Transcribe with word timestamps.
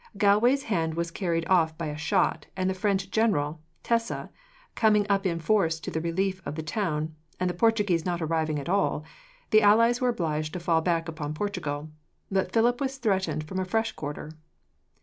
Galway's 0.17 0.63
hand 0.63 0.95
was 0.95 1.11
carried 1.11 1.47
off 1.47 1.77
by 1.77 1.85
a 1.85 1.95
shot, 1.95 2.47
and 2.57 2.67
the 2.67 2.73
French 2.73 3.11
general 3.11 3.61
(Tesse) 3.83 4.29
coming 4.73 5.05
up 5.11 5.27
in 5.27 5.37
force 5.39 5.79
to 5.79 5.91
the 5.91 6.01
relief 6.01 6.41
of 6.43 6.55
the 6.55 6.63
town, 6.63 7.13
and 7.39 7.47
the 7.47 7.53
Portuguese 7.53 8.03
not 8.03 8.19
arriving 8.19 8.57
at 8.57 8.67
all, 8.67 9.03
the 9.51 9.61
allies 9.61 10.01
were 10.01 10.09
obliged 10.09 10.53
to 10.53 10.59
fall 10.59 10.81
back 10.81 11.07
upon 11.07 11.35
Portugal. 11.35 11.91
But 12.31 12.51
Philip 12.51 12.81
was 12.81 12.97
threatened 12.97 13.43
from 13.43 13.59
a 13.59 13.63
fresh 13.63 13.91
quarter. 13.91 14.31